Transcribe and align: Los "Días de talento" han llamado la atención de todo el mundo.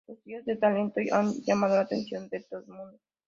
Los 0.07 0.23
"Días 0.23 0.43
de 0.45 0.55
talento" 0.55 0.99
han 1.11 1.31
llamado 1.43 1.75
la 1.75 1.81
atención 1.83 2.27
de 2.29 2.39
todo 2.41 2.61
el 2.61 2.67
mundo. 2.73 2.97